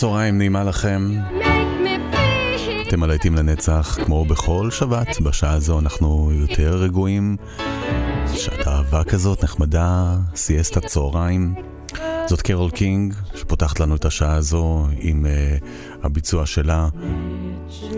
[0.00, 1.10] צהריים נעימה לכם.
[2.88, 7.36] אתם הלהיטים לנצח, כמו בכל שבת, בשעה הזו אנחנו יותר רגועים.
[8.34, 11.54] שעת אהבה כזאת נחמדה, סיאסטת צהריים.
[12.26, 15.64] זאת קרול קינג, שפותחת לנו את השעה הזו עם uh,
[16.02, 16.88] הביצוע שלה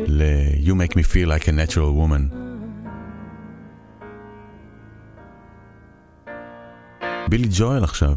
[0.06, 2.34] ל- You make me feel like a natural woman.
[7.28, 8.16] בילי ג'ואל עכשיו,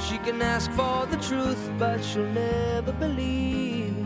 [0.00, 3.96] She can ask for the truth, but she'll never believe.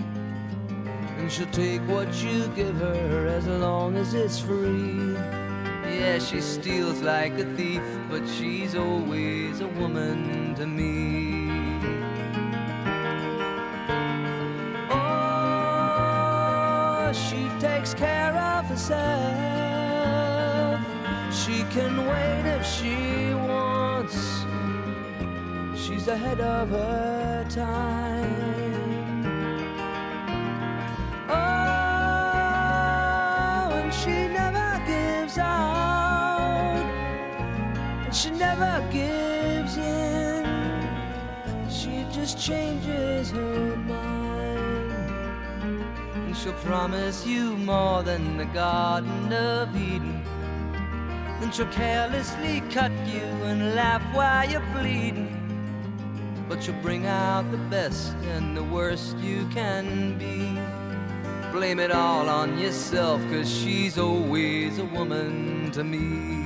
[1.19, 5.17] And she'll take what you give her as long as it's free.
[5.99, 11.51] Yeah, she steals like a thief, but she's always a woman to me.
[14.91, 16.23] Oh,
[17.13, 18.99] she takes care of herself.
[21.35, 24.48] She can wait if she wants.
[26.09, 28.25] Ahead of her time.
[31.29, 31.35] Oh,
[33.75, 36.83] and she never gives out,
[38.07, 40.47] and she never gives in.
[41.69, 44.93] She just changes her mind,
[46.15, 50.25] and she'll promise you more than the Garden of Eden.
[51.39, 55.38] Then she'll carelessly cut you and laugh while you're bleeding.
[56.49, 60.59] But you'll bring out the best and the worst you can be.
[61.53, 66.38] Blame it all on yourself, cause she's always a woman to me.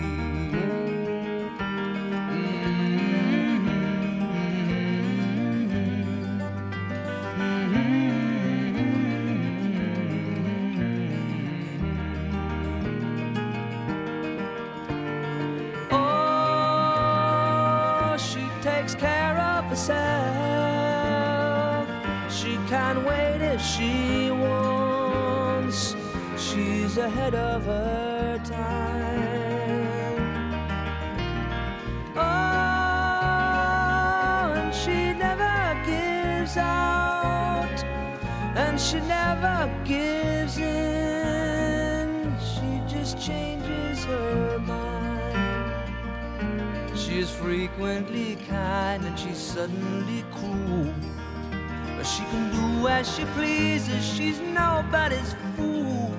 [53.02, 56.14] As she pleases, she's nobody's fool.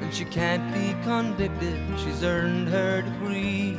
[0.00, 3.74] And she can't be convicted, she's earned her degree.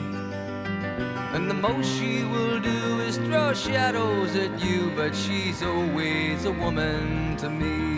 [1.33, 6.51] And the most she will do is throw shadows at you, but she's always a
[6.51, 7.92] woman to me.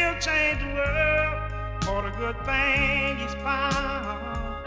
[0.00, 1.52] He'll change the world
[1.84, 4.66] for the good thing he's found.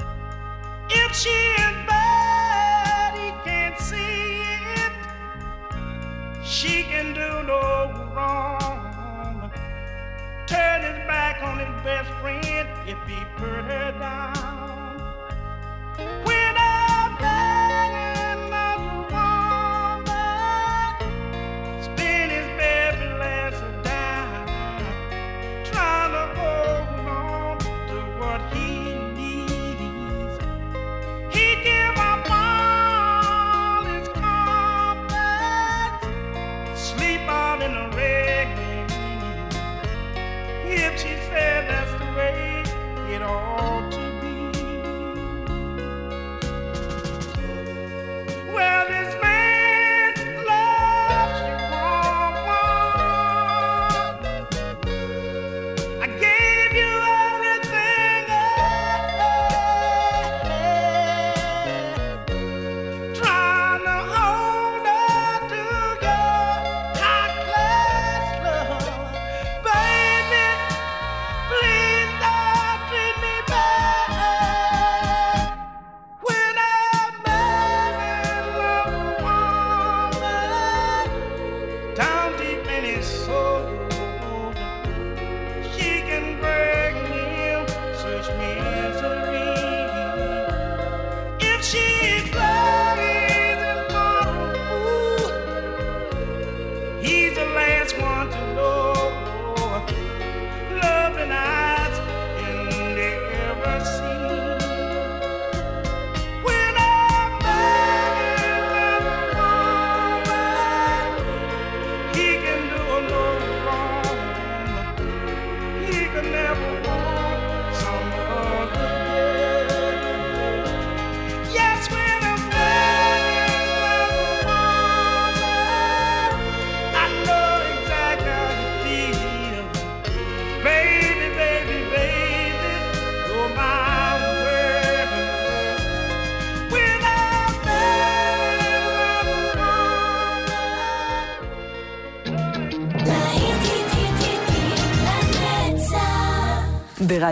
[0.91, 4.43] If she is bad, he can't see
[4.77, 4.93] it.
[6.45, 9.51] She can do no wrong.
[10.45, 14.52] Turn his back on his best friend if he put her down.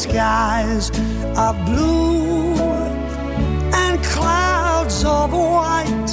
[0.00, 0.88] Skies
[1.36, 2.54] of blue
[3.82, 6.12] and clouds of white.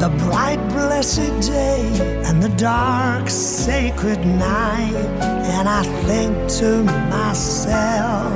[0.00, 1.82] The bright, blessed day
[2.26, 4.96] and the dark, sacred night.
[5.56, 6.82] And I think to
[7.16, 8.32] myself,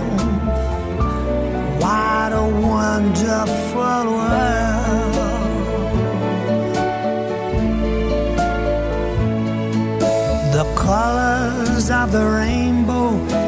[1.82, 4.76] what a wonderful world.
[10.58, 12.85] The colors of the rainbow,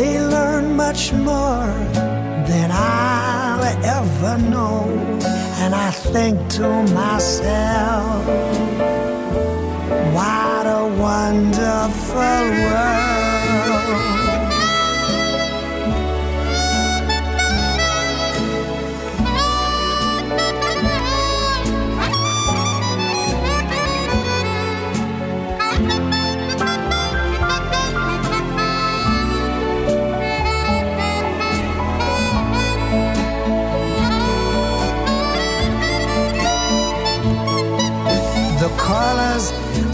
[0.00, 1.74] They learn much more
[2.48, 4.88] than I'll ever know.
[5.62, 8.26] And I think to myself,
[10.16, 12.99] what a wonderful world.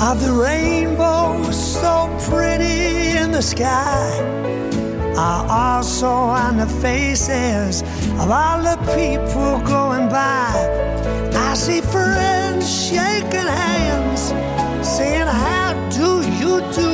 [0.01, 4.11] Of the rainbow, so pretty in the sky,
[5.17, 7.83] are also on the faces
[8.21, 10.53] of all the people going by.
[11.35, 14.35] I see friends shaking hands,
[14.87, 16.93] saying, How do you do?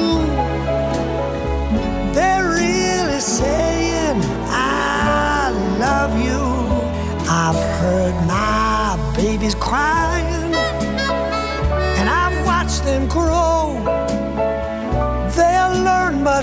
[2.14, 6.40] They're really saying, I love you.
[7.28, 10.11] I've heard my babies crying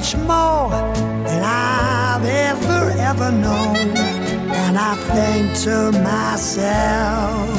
[0.10, 0.70] much more
[1.24, 3.76] than I've ever, ever known.
[3.76, 7.50] And I think to myself,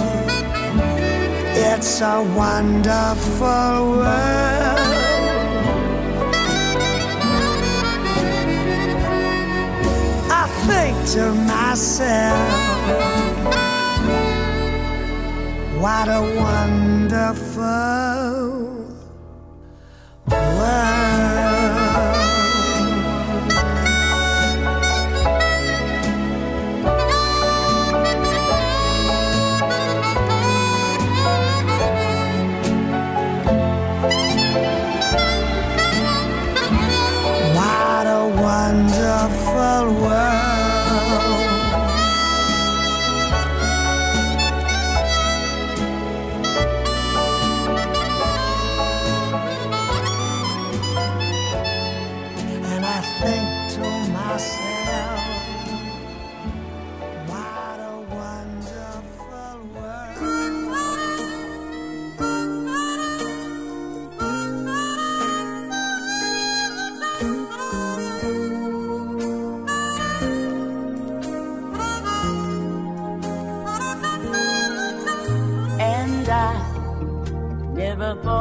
[1.54, 4.78] it's a wonderful world.
[10.32, 12.50] I think to myself,
[15.80, 17.60] what a wonderful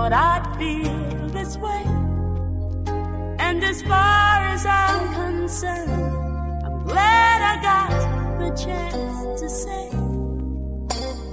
[0.09, 1.83] thought I'd feel this way.
[3.39, 9.89] And as far as I'm concerned, I'm glad I got the chance to say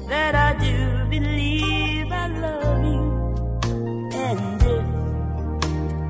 [0.08, 3.04] that I do believe I love you.
[4.14, 4.86] And if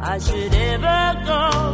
[0.02, 1.65] I should ever go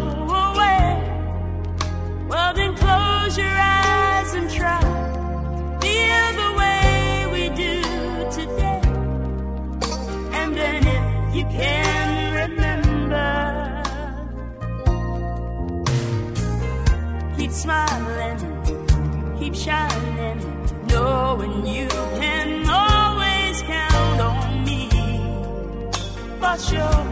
[26.52, 27.11] For sure,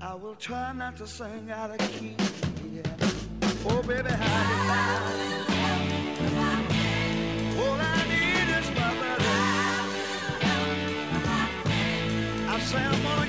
[0.00, 2.14] I will try not to sing out of key.
[2.70, 2.82] Yeah.
[3.64, 5.40] Oh, baby, how do you
[7.62, 9.36] All I need is my brother.
[12.48, 13.25] I say I'm gonna.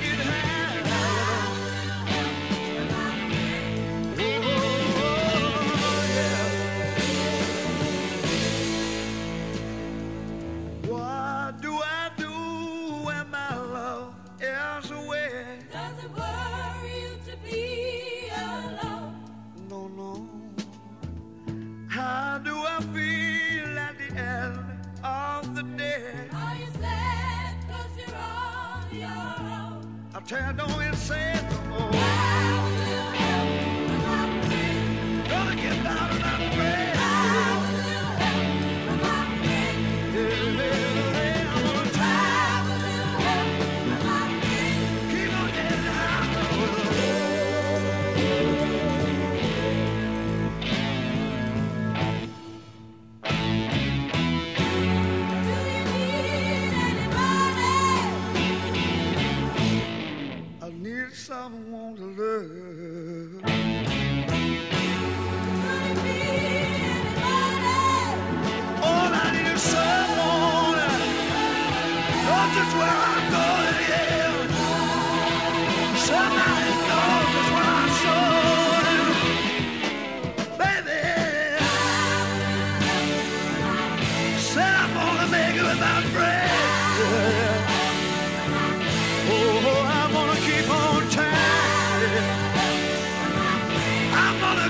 [30.28, 30.77] tear down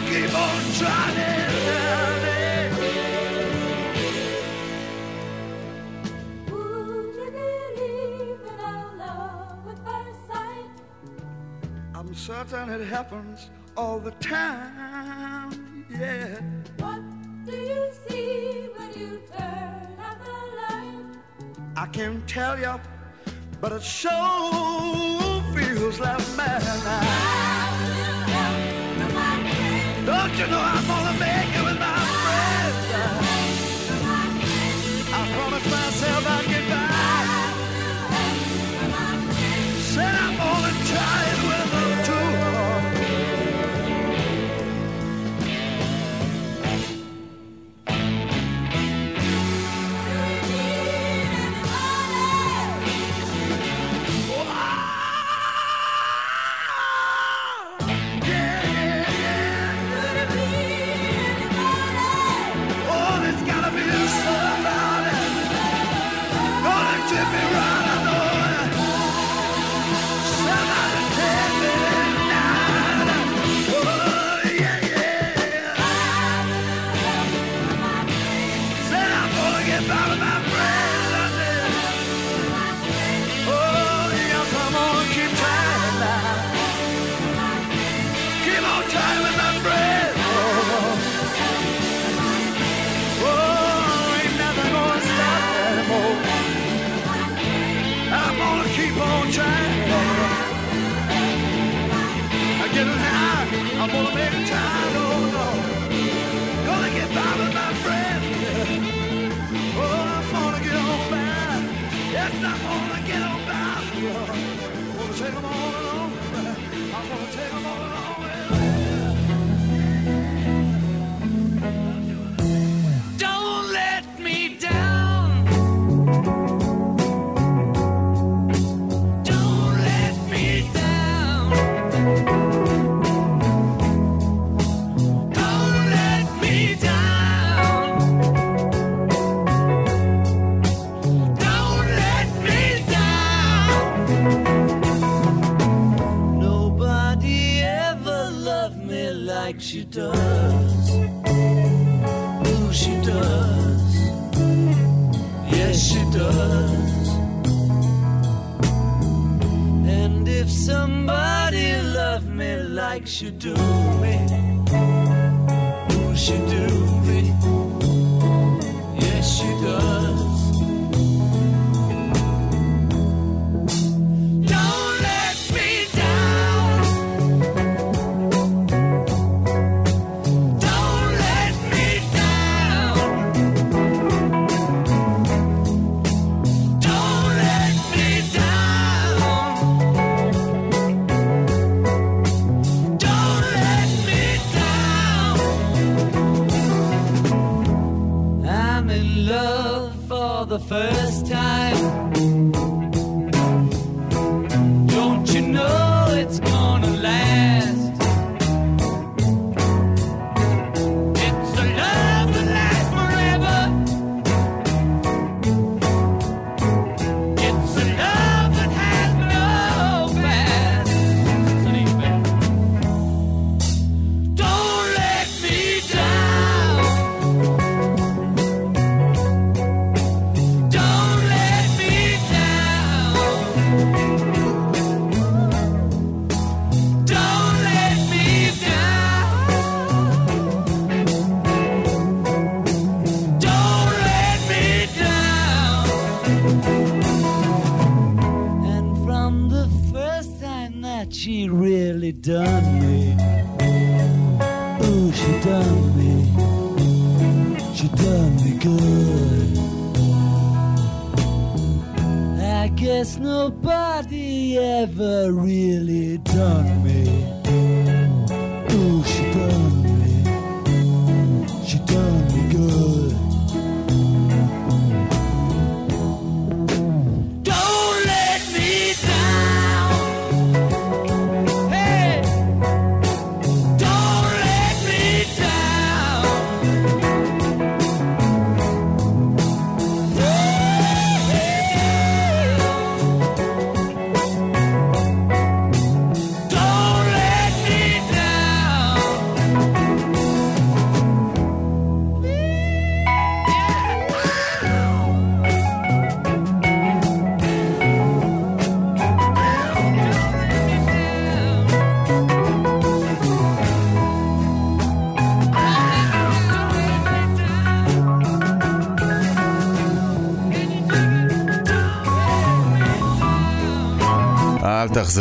[0.07, 1.59] keep on trying.
[6.51, 10.71] Would you believe in a love at first sight?
[11.95, 15.87] I'm certain it happens all the time.
[15.91, 16.41] Yeah.
[16.79, 17.03] What
[17.47, 21.07] do you see when you turn out the light?
[21.77, 22.75] I can't tell you,
[23.61, 27.48] but it sure feels like madness.
[30.19, 32.87] Don't you know I'm gonna make it with my friends?
[35.15, 36.58] I promised myself I'd get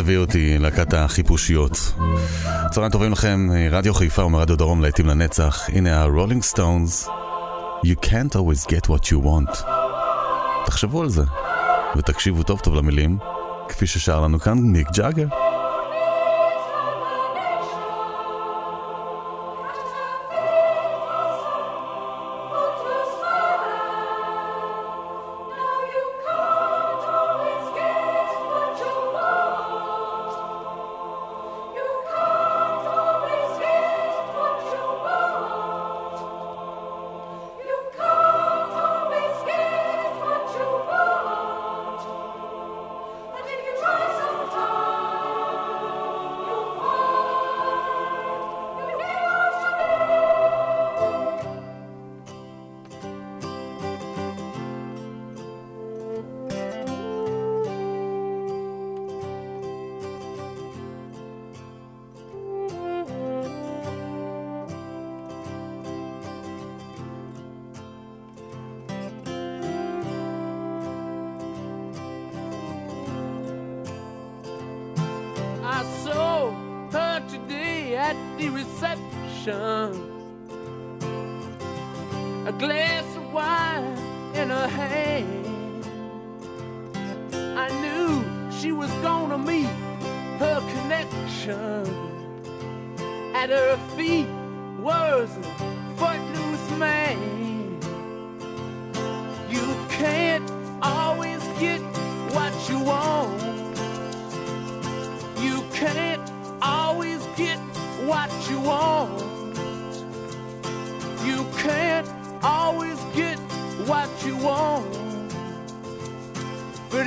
[0.08, 1.92] תאכזבי אותי, להקת החיפושיות.
[2.70, 5.68] צהריים טובים לכם, רדיו חיפה ומרדיו דרום להיטים לנצח.
[5.68, 7.08] הנה הרולינג סטונס.
[7.84, 9.62] You can't always get what you want.
[10.66, 11.22] תחשבו על זה,
[11.96, 13.18] ותקשיבו טוב טוב למילים,
[13.68, 15.26] כפי ששר לנו כאן מיק ג'אגר.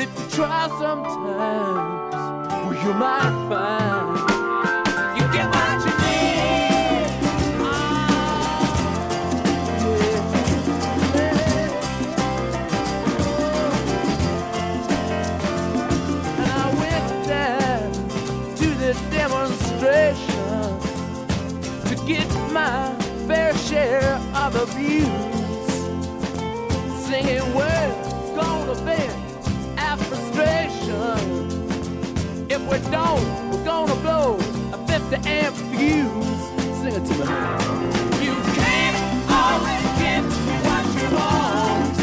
[0.02, 4.18] If you try sometimes, well, you might find
[5.18, 7.28] you get what you need.
[7.62, 8.62] Ah,
[16.26, 17.92] And I went down
[18.56, 20.80] to the demonstration
[21.90, 22.96] to get my
[23.28, 25.31] fair share of abuse.
[32.92, 34.36] Don't, we're gonna blow
[34.74, 36.42] a 50 amp fuse.
[36.80, 37.26] Sing it to me.
[38.26, 38.98] You can't
[39.32, 40.24] always get
[40.68, 41.96] what you want.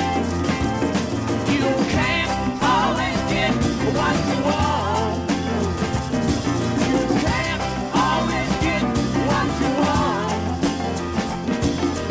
[1.52, 2.32] You can't
[2.74, 3.52] always get
[3.96, 5.18] what you want.
[6.88, 7.62] You can't
[8.06, 8.82] always get
[9.28, 10.40] what you want.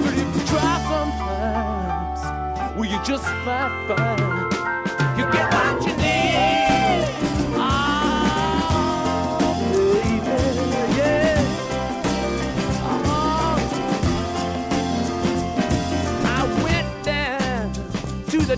[0.04, 2.22] But if you try sometimes,
[2.78, 4.27] well, you just might find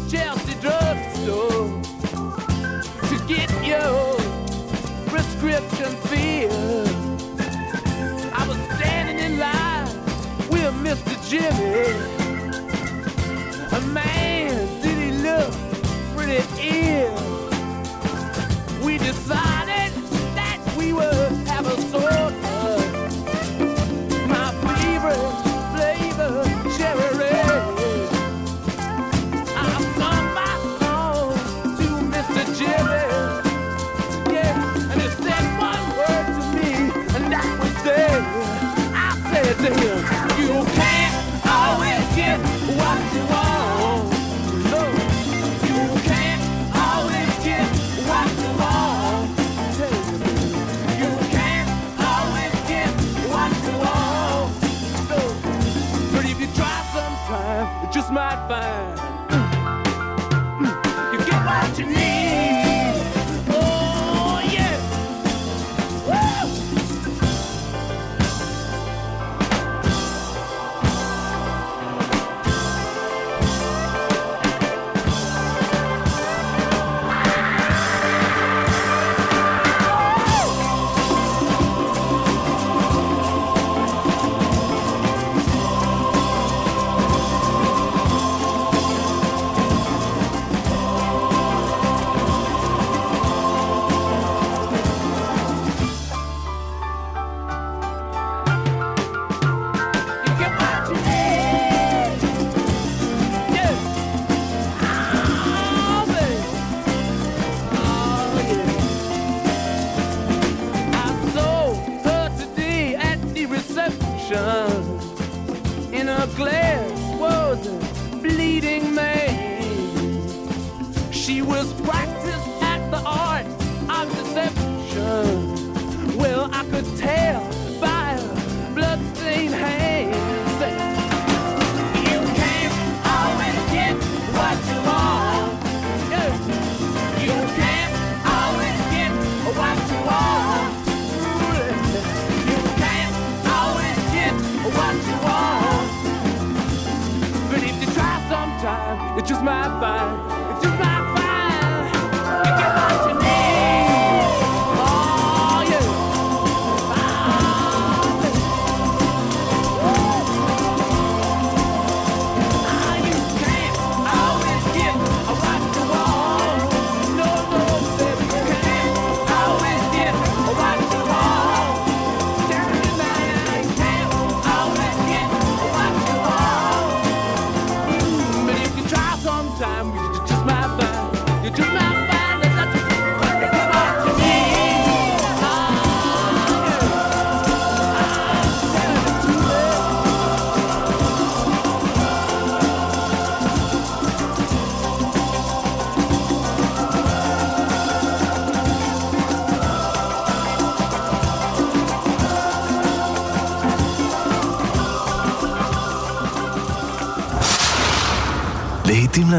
[0.09, 1.69] Chelsea drugstore
[3.09, 4.15] to get your
[5.05, 6.89] prescription filled.
[8.33, 9.85] I was standing in line
[10.49, 11.29] with Mr.
[11.29, 12.08] Jimmy.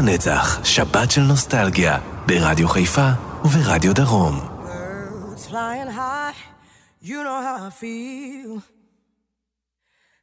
[0.00, 3.08] לנצח, שבת של נוסטלגיה, ברדיו חיפה
[3.44, 4.40] וברדיו דרום.
[4.64, 6.34] Birds flying high,
[7.02, 8.62] you know how I feel.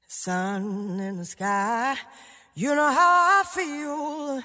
[0.08, 0.64] Sun
[1.08, 1.94] in the sky,
[2.56, 4.42] you know how I feel.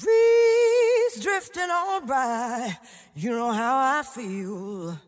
[0.00, 2.76] Breeze drifting on by,
[3.22, 4.98] you know how I feel.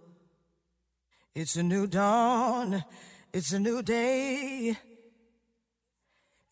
[1.34, 2.84] It's a new dawn,
[3.36, 4.76] it's a new day.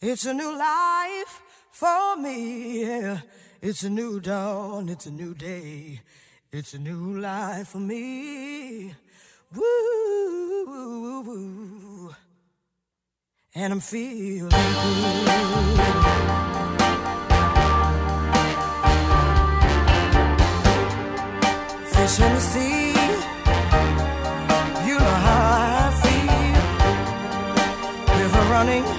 [0.09, 1.35] It's a new life
[1.80, 2.82] for me.
[2.84, 3.22] yeah.
[3.62, 6.02] It's a new dawn, it's a new day.
[6.52, 8.94] It's a new life for me.
[9.56, 12.16] Woo, woo, woo.
[13.56, 14.60] And I'm feeling good.
[21.94, 22.90] Fish in the sea,
[24.88, 25.42] you know how
[25.76, 26.64] I feel.
[28.20, 28.99] River running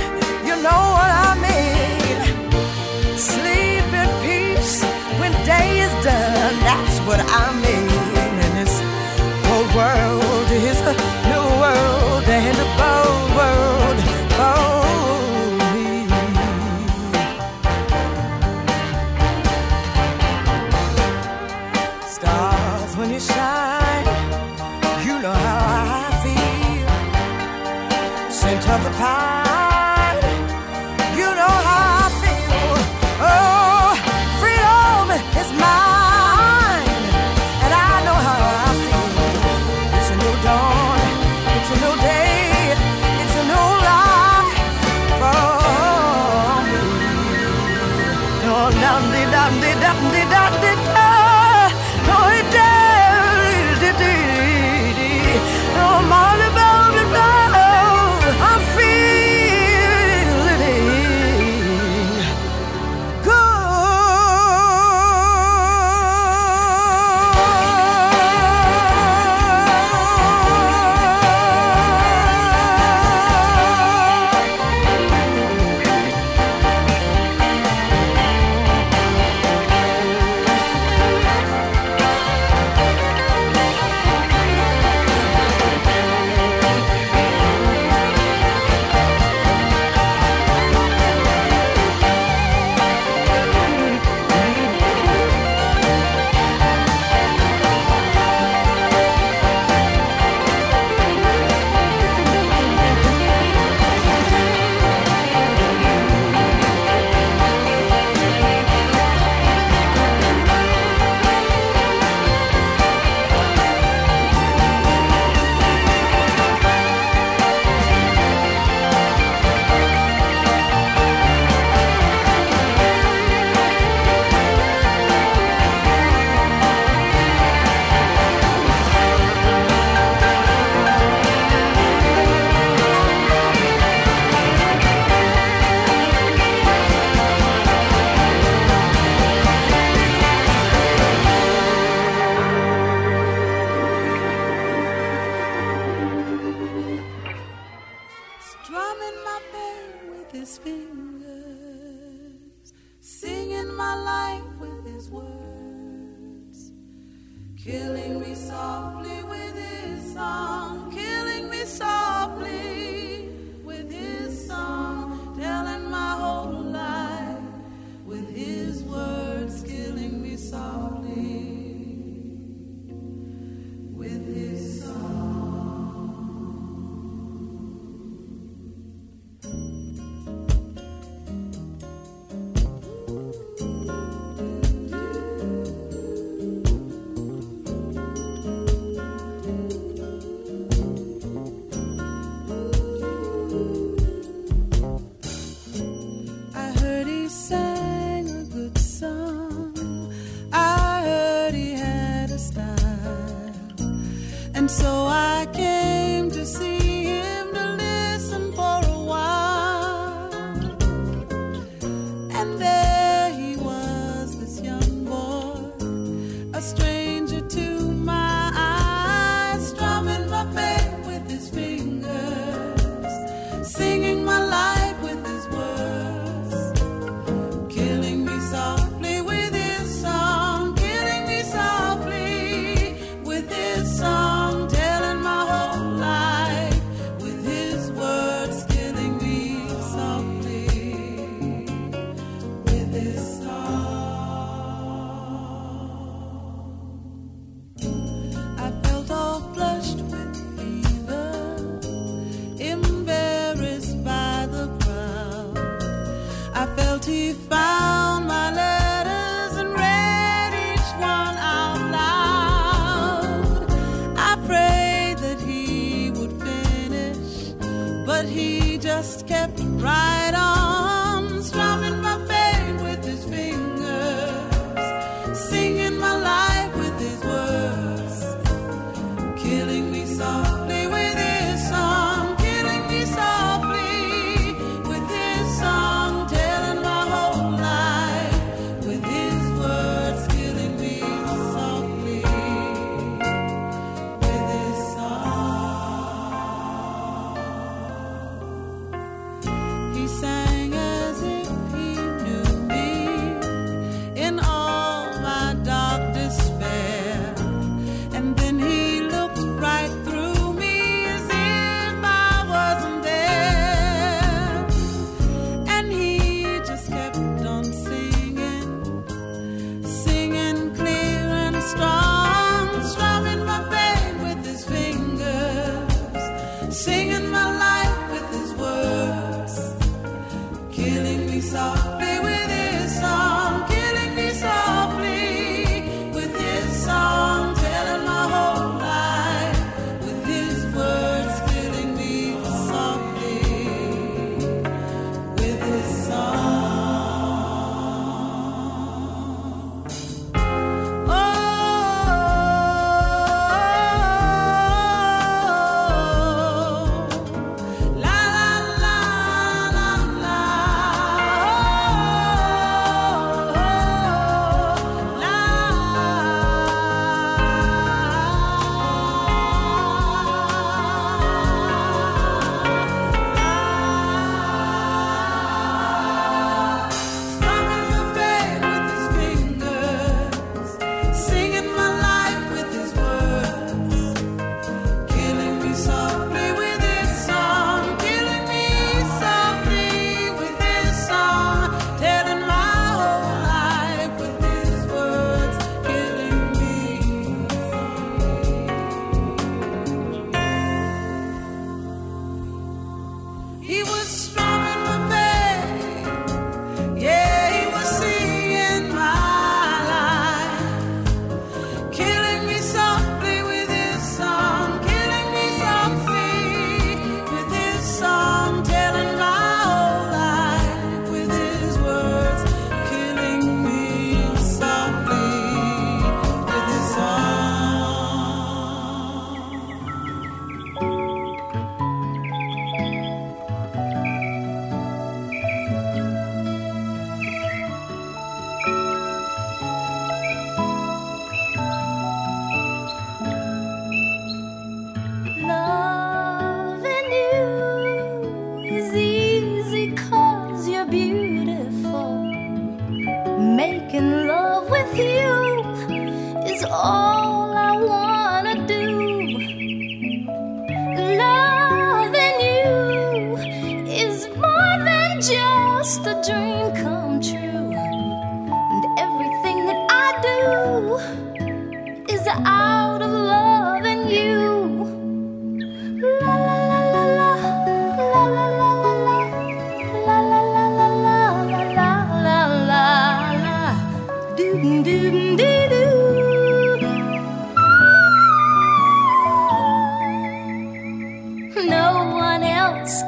[0.63, 2.17] know what I mean.
[3.17, 4.83] Sleep in peace
[5.19, 7.89] when day is done, that's what I mean.
[8.43, 8.75] And this
[9.47, 10.95] whole world is a
[11.29, 13.00] new world and a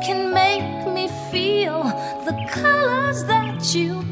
[0.02, 1.84] can make me feel
[2.24, 4.03] the colors that you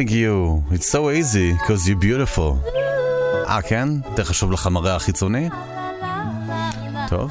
[0.00, 2.72] loving you, it's so easy, because you're beautiful.
[3.48, 3.88] אה, כן?
[4.10, 5.48] יותר חשוב לך מראה החיצוני?
[7.08, 7.30] טוב.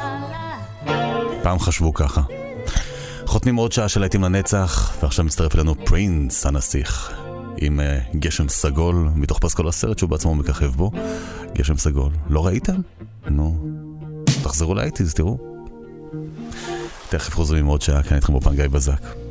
[1.43, 2.21] פעם חשבו ככה.
[3.25, 7.11] חותמים עוד שעה של להיטים לנצח, ועכשיו מצטרף אלינו פרינס הנסיך,
[7.57, 10.91] עם uh, גשם סגול, מתוך פסקול הסרט שהוא בעצמו מככב בו.
[11.53, 12.11] גשם סגול.
[12.29, 12.75] לא ראיתם?
[13.29, 13.67] נו.
[14.43, 15.37] תחזרו לאייטיז, תראו.
[17.09, 19.28] תכף חוזרים עם עוד שעה, כאן איתכם באופן בזק.